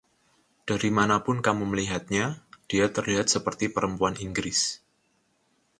Dari 0.67 0.89
manapun 0.97 1.37
kamu 1.45 1.63
melihatnya, 1.71 2.25
dia 2.69 2.85
terlihat 2.95 3.27
seperti 3.35 3.65
perempuan 3.75 4.15
Inggris. 4.25 4.59